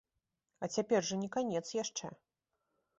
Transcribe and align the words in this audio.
А 0.63 0.69
цяпер 0.77 1.01
жа 1.11 1.21
не 1.21 1.31
канец 1.37 1.65
яшчэ. 1.83 2.15